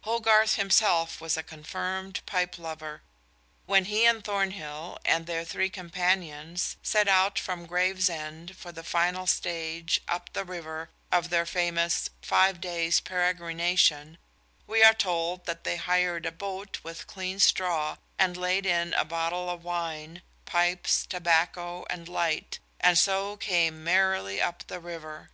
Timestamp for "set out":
6.82-7.38